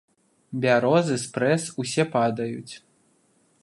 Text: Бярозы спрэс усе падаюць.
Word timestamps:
Бярозы 0.63 1.19
спрэс 1.25 1.69
усе 1.83 2.09
падаюць. 2.17 2.73